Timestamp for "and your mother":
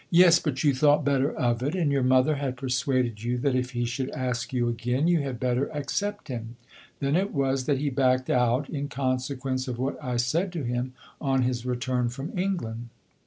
1.75-2.37